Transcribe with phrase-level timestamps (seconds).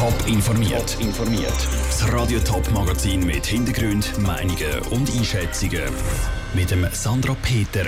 [0.00, 0.96] Top informiert.
[0.98, 1.68] informiert.
[1.90, 5.82] Das Radio Top Magazin mit Hintergrund, Meinungen und Einschätzungen
[6.54, 7.84] mit dem Sandra Peter.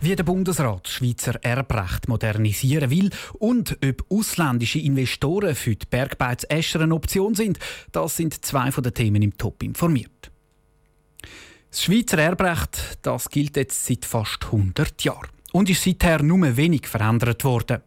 [0.00, 6.80] Wie der Bundesrat Schweizer Erbrecht modernisieren will und ob ausländische Investoren für die Bergbeiz Escher
[6.80, 7.58] eine Option sind,
[7.92, 10.30] das sind zwei von den Themen im Top informiert.
[11.70, 16.86] Das Schweizer Erbrecht das gilt jetzt seit fast 100 Jahren und ist seither nur wenig
[16.86, 17.82] verändert worden.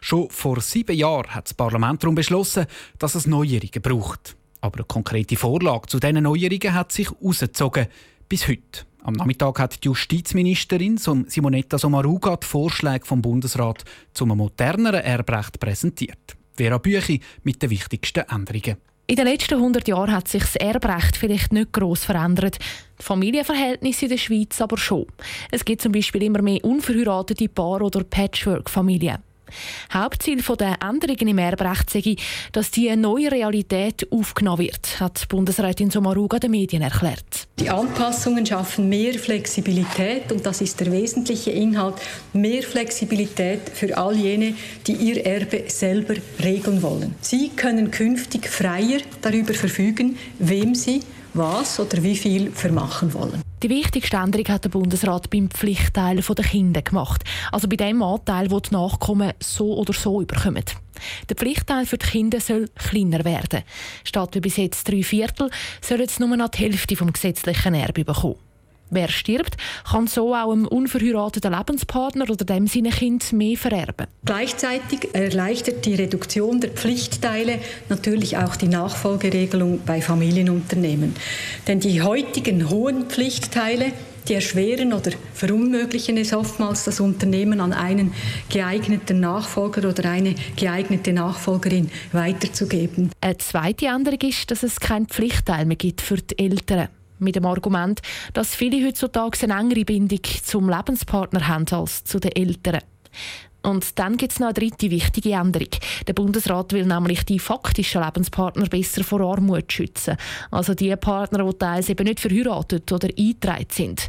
[0.00, 2.66] Schon vor sieben Jahren hat das Parlament darum beschlossen,
[2.98, 4.36] dass es Neuerungen braucht.
[4.60, 7.86] Aber eine konkrete Vorlage zu diesen Neuerungen hat sich ausgezogen
[8.28, 8.86] bis heute.
[9.04, 16.36] Am Nachmittag hat die Justizministerin Simonetta Sommaruga die Vorschläge vom Bundesrat zum moderneren Erbrecht präsentiert.
[16.54, 18.76] Vera Büchi mit den wichtigsten Änderungen.
[19.08, 22.58] In den letzten 100 Jahren hat sich das Erbrecht vielleicht nicht gross verändert.
[23.00, 25.06] Die Familienverhältnisse in der Schweiz aber schon.
[25.50, 29.18] Es gibt zum Beispiel immer mehr unverheiratete Paare oder Patchwork-Familien.
[29.92, 32.16] Hauptziel der Änderungen im Erbrecht sei,
[32.52, 37.48] dass die neue Realität aufgenommen wird, hat Bundesrätin Sommaruga den Medien erklärt.
[37.58, 41.96] Die Anpassungen schaffen mehr Flexibilität und das ist der wesentliche Inhalt,
[42.32, 44.54] mehr Flexibilität für all jene,
[44.86, 47.14] die ihr Erbe selber regeln wollen.
[47.20, 51.02] Sie können künftig freier darüber verfügen, wem sie
[51.34, 53.42] was oder wie viel vermachen wollen.
[53.62, 57.22] Die wichtigste Änderung hat der Bundesrat beim Pflichtteil der Kinder gemacht.
[57.52, 60.64] Also bei dem Anteil, wo die Nachkommen so oder so überkommen.
[61.28, 63.62] Der Pflichtteil für die Kinder soll kleiner werden.
[64.04, 68.04] Statt wie bis jetzt drei Viertel, soll jetzt nur noch die Hälfte vom gesetzlichen Erbe
[68.04, 68.36] bekommen.
[68.94, 69.56] Wer stirbt,
[69.90, 74.06] kann so auch einem unverheirateten Lebenspartner oder dem seine Kind mehr vererben.
[74.26, 81.14] Gleichzeitig erleichtert die Reduktion der Pflichtteile natürlich auch die Nachfolgeregelung bei Familienunternehmen.
[81.66, 83.92] Denn die heutigen hohen Pflichtteile
[84.28, 88.12] die erschweren oder verunmöglichen es oftmals, das Unternehmen an einen
[88.50, 93.10] geeigneten Nachfolger oder eine geeignete Nachfolgerin weiterzugeben.
[93.20, 96.88] Eine zweite Änderung ist, dass es keinen Pflichtteil mehr gibt für die Eltern
[97.22, 98.00] mit dem Argument,
[98.32, 102.80] dass viele heutzutage eine engere Bindung zum Lebenspartner haben als zu den Eltern.
[103.62, 105.68] Und dann gibt es noch eine dritte wichtige Änderung.
[106.06, 110.16] Der Bundesrat will nämlich die faktischen Lebenspartner besser vor Armut schützen.
[110.50, 114.08] Also die Partner, die teils eben nicht verheiratet oder eingetragen sind.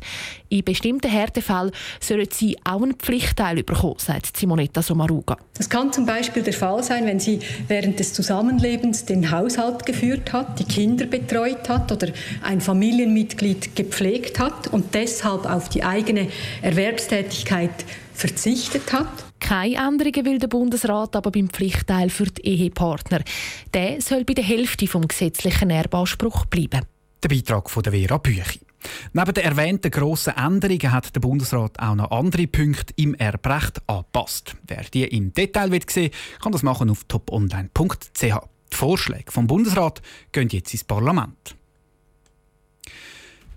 [0.53, 5.35] In bestimmten Härtefällen sollen sie auch einen Pflichtteil bekommen, sagt Simonetta Sommaruga.
[5.57, 10.31] Das kann zum Beispiel der Fall sein, wenn sie während des Zusammenlebens den Haushalt geführt
[10.31, 12.09] hat, die Kinder betreut hat oder
[12.43, 16.27] ein Familienmitglied gepflegt hat und deshalb auf die eigene
[16.61, 17.83] Erwerbstätigkeit
[18.13, 19.07] verzichtet hat.
[19.39, 23.23] Keine Änderungen will der Bundesrat aber beim Pflichtteil für die Ehepartner.
[23.73, 26.81] Der soll bei der Hälfte vom gesetzlichen Erbanspruch bleiben.
[27.23, 28.59] Der Beitrag von der Vera Büchi.
[29.13, 34.55] Neben den erwähnten grossen Änderungen hat der Bundesrat auch noch andere Punkte im Erbrecht angepasst.
[34.67, 36.11] Wer die im Detail will sehen
[36.41, 38.21] kann das machen auf toponline.ch.
[38.21, 40.01] Die Vorschläge vom Bundesrat
[40.31, 41.55] gehen jetzt ins Parlament.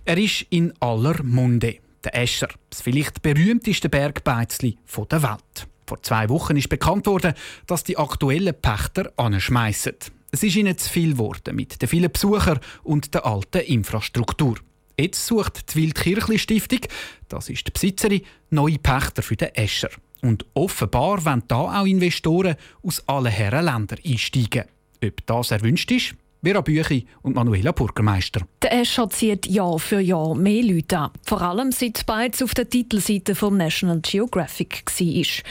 [0.04, 4.78] Er ist in aller Munde der Escher, das vielleicht berühmteste Bergbeizli
[5.10, 5.68] der Welt.
[5.86, 7.34] Vor zwei Wochen ist bekannt worden,
[7.66, 9.94] dass die aktuellen Pächter anschmeißen.
[10.32, 14.56] Es ist ihnen zu viel geworden mit den vielen Besuchern und der alten Infrastruktur.
[14.98, 16.80] Jetzt sucht die Wildkirchli Stiftung,
[17.28, 19.90] das ist die Besitzerin, neue Pächter für den Escher.
[20.22, 24.64] Und offenbar wollen da auch Investoren aus allen Herrenländern einsteigen.
[25.04, 28.42] Ob das erwünscht ist, Vera Büchi und Manuela Burgermeister.
[28.62, 31.10] Der Escher zieht Jahr für Jahr mehr Leute an.
[31.24, 35.44] Vor allem seit Beiz auf der Titelseite von National Geographic war.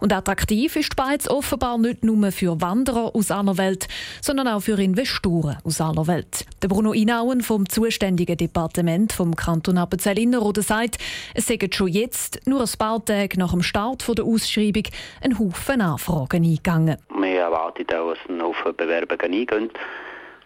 [0.00, 3.88] Und attraktiv ist Beiz offenbar nicht nur für Wanderer aus aller Welt,
[4.20, 6.44] sondern auch für Investoren aus aller Welt.
[6.60, 10.98] Der Bruno Inauen vom zuständigen Departement vom Kanton Appenzell-Innerrhoden sagt,
[11.34, 14.84] es seien schon jetzt, nur ein paar Tage nach dem Start der Ausschreibung,
[15.20, 16.98] ein Haufen Anfragen eingegangen.
[17.18, 19.70] Wir erwarten auch, dass ein Haufen Bewerbungen eingehen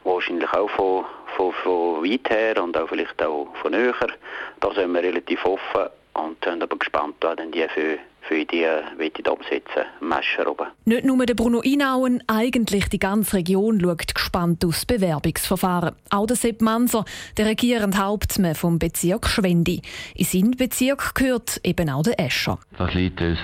[0.07, 1.05] wahrscheinlich auch von,
[1.37, 3.95] von, von weit her und auch vielleicht auch von näher.
[4.61, 8.67] Da sind wir relativ offen und sind aber gespannt, was denn die für, für die
[9.29, 10.69] umsetzen im Mescher oben.
[10.85, 15.95] Nicht nur der Bruno Inauen, eigentlich die ganze Region schaut gespannt aufs Bewerbungsverfahren.
[16.11, 17.05] Auch der Sepp Manser,
[17.37, 19.83] der regierende Hauptmann vom Bezirk Schwendi.
[20.15, 22.59] In seinen Bezirk gehört eben auch der Escher.
[22.79, 23.39] Das liegt uns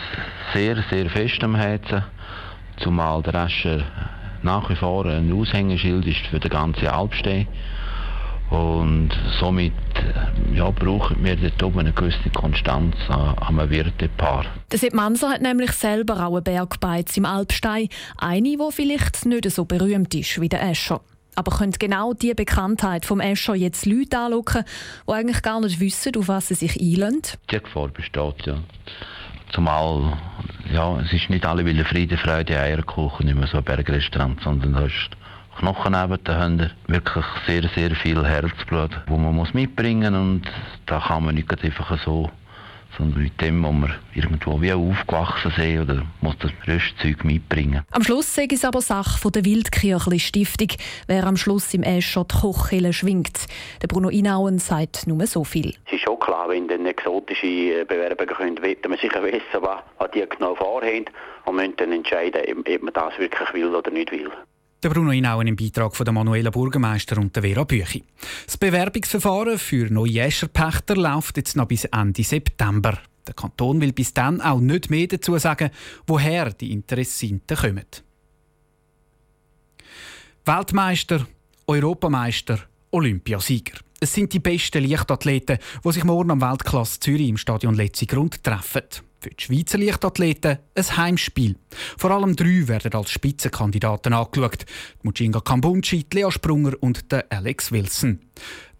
[0.55, 2.05] sehr, sehr fest am Herzen,
[2.79, 3.85] zumal der Escher
[4.43, 7.49] nach wie vor ein Aushängeschild ist für den ganzen Alpstein.
[8.50, 9.11] Und
[9.41, 14.44] somit äh, ja, brauchen wir dort oben eine gewisse Konstanz an, einem Wirtepaar.
[14.71, 17.89] Der Sepp Manser hat nämlich selber auch einen Bergbeiz im Alpstein.
[18.19, 21.00] Eine, die vielleicht nicht so berühmt ist wie der Escher.
[21.35, 24.65] Aber könnte genau diese Bekanntheit vom Escher jetzt Leute anlocken,
[25.09, 27.23] die eigentlich gar nicht wissen, auf was sie sich einlösen?
[27.50, 28.59] Die Gefahr besteht, ja.
[29.52, 30.16] Zumal,
[30.72, 34.87] ja, es ist nicht alle Wille Friede, Freude, Eierkuchen, immer so ein Bergrestaurant, sondern da
[34.87, 35.10] ist
[35.58, 40.22] Knochen haben wirklich sehr, sehr viel Herzblut, das man muss mitbringen muss.
[40.22, 40.43] Und
[40.87, 42.31] da kann man nicht einfach so
[42.97, 47.83] sondern mit dem, wo wir irgendwo wie aufgewachsen sind oder muss das Rüstzeug mitbringen.
[47.91, 50.69] Am Schluss sage es aber Sache der Wildkirchli Stiftung,
[51.06, 53.47] wer am Schluss im Escher die Kochkille schwingt.
[53.81, 55.75] Der Bruno Inauen sagt nur so viel.
[55.87, 60.11] Es ist schon klar, wenn dann exotische äh, Bewerber können, wird man sicher wissen, was
[60.12, 61.06] die genau vorhaben
[61.47, 64.31] und müssen dann entscheiden, ob man das wirklich will oder nicht will.
[64.82, 68.02] Der Bruno Inauen im Beitrag von der Manuela Bürgermeister und der Vera Büchi.
[68.46, 72.99] Das Bewerbungsverfahren für neue Escherpächter läuft jetzt noch bis Ende September.
[73.25, 75.70] Der Kanton will bis dann auch nicht mehr dazu sagen,
[76.08, 77.87] woher die Interessenten kommen.
[80.44, 81.29] Weltmeister,
[81.69, 82.58] Europameister,
[82.90, 83.79] Olympiasieger.
[84.02, 88.82] Es sind die besten Leichtathleten, die sich morgen am Weltklasse Zürich im Stadion Letzigrund treffen.
[89.20, 91.54] Für die Schweizer Leichtathleten ein Heimspiel.
[91.96, 94.66] Vor allem drei werden als Spitzenkandidaten angeschaut.
[95.04, 98.19] Mujinga Kambunchi, Lea Sprunger und Alex Wilson.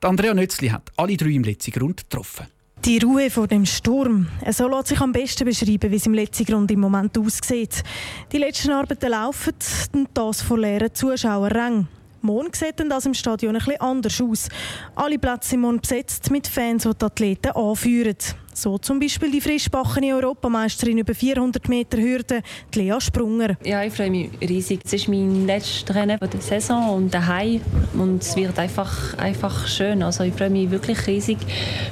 [0.02, 2.48] Die Andrea Nötzli hat alle drei im Letzigrund getroffen.
[2.84, 4.26] Die Ruhe vor dem Sturm.
[4.50, 7.84] So lässt sich am besten beschreiben, wie es im Letzigrund im Moment aussieht.
[8.32, 9.54] Die letzten Arbeiten laufen
[9.92, 11.86] und das vor leeren Zuschauerrängen.
[12.24, 14.48] Morgen sieht das im Stadion ein anders aus.
[14.94, 18.16] Alle Plätze sind morgen besetzt mit Fans, die die Athleten anführen.
[18.54, 22.43] So zum Beispiel die frischbachene Europameisterin über 400 Meter Hürde,
[22.75, 23.56] Lea Sprunger.
[23.64, 24.81] Ja, ich freue mich riesig.
[24.84, 27.60] Es ist mein letztes Rennen der Saison und daheim
[27.94, 30.02] und es wird einfach, einfach schön.
[30.02, 31.38] Also ich freue mich wirklich riesig.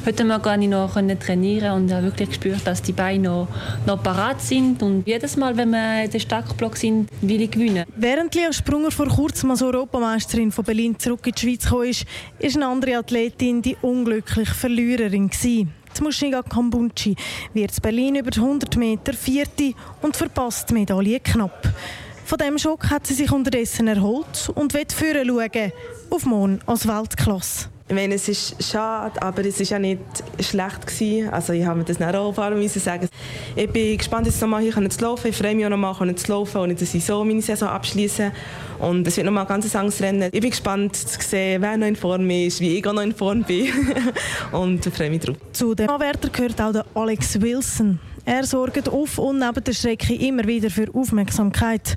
[0.05, 3.49] Heute Morgen konnte ich noch trainieren und habe wirklich gespürt, dass die Beine noch,
[3.87, 7.85] noch parat sind und jedes Mal, wenn wir in den Startblock sind, will ich gewinnen.
[7.97, 12.05] Während Lea Sprunger vor kurzem als Europameisterin von Berlin zurück in die Schweiz kam, ist,
[12.39, 15.80] ist eine andere Athletin die unglückliche Verliererin gewesen.
[15.97, 17.17] Die Mushiga Kambunchi
[17.55, 21.69] wird in Berlin über 100 Meter Vierte und verpasst die Medaille knapp.
[22.25, 25.73] Von diesem Schock hat sie sich unterdessen erholt und wird führen schauen
[26.11, 27.70] auf morgen als Weltklasse.
[27.91, 29.99] Ich meine, es ist schade, aber es war ja nicht
[30.39, 31.29] schlecht gewesen.
[31.31, 33.09] Also ich habe mir das nicht auch müssen sagen.
[33.57, 35.27] Ich bin gespannt, jetzt nochmal hier zu laufen.
[35.27, 38.31] Ich freue mich auch nochmal zu laufen und dass ich so meine Saison abschließe.
[38.79, 40.31] Und es wird nochmal ein ganz anderes Rennen.
[40.31, 43.13] Ich bin gespannt zu sehen, wer noch in Form ist, wie ich auch noch in
[43.13, 43.67] Form bin.
[44.53, 45.37] und ich freue mich drauf.
[45.53, 47.99] Zu den Anwärtern gehört auch der Alex Wilson.
[48.31, 51.97] Er sorgt auf und neben der Strecke immer wieder für Aufmerksamkeit.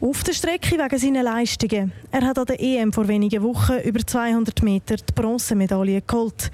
[0.00, 1.92] Auf der Strecke wegen seiner Leistungen.
[2.10, 6.50] Er hat an der EM vor wenigen Wochen über 200 Meter die Bronzemedaille geholt.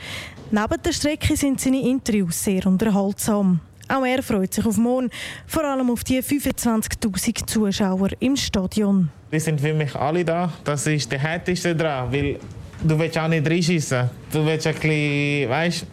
[0.50, 3.60] Neben der Strecke sind seine Interviews sehr unterhaltsam.
[3.86, 5.08] Auch er freut sich auf morgen,
[5.46, 9.08] vor allem auf die 25.000 Zuschauer im Stadion.
[9.30, 10.52] Wir sind für mich alle da.
[10.64, 12.40] Das ist der härteste dran, weil
[12.82, 14.10] du willst auch nicht reinschießen.
[14.32, 15.86] Du willst ein bisschen, weißt,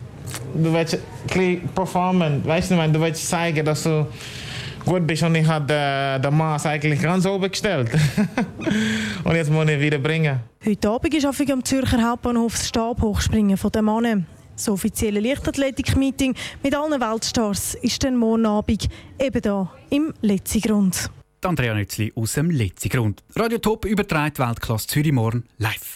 [0.54, 2.46] du willst ein bisschen performen.
[2.46, 4.08] Weißt du, du willst zeigen, dass du
[4.86, 7.92] gut bist und ich habe den, den Maß eigentlich ganz oben gestellt.
[9.24, 10.40] und jetzt muss ich wieder bringen.
[10.66, 14.24] Heute Abend ist auf am Zürcher Hauptbahnhof das Stabhochspringen der Männer.
[14.56, 21.10] Das offizielle Leichtathletik-Meeting mit allen Weltstars ist dann morgen Abend eben hier im Letzigrund.
[21.46, 23.24] Andrea Nützli aus dem Letzigrund.
[23.36, 25.96] Radio Top überträgt Weltklasse Zürich morgen live.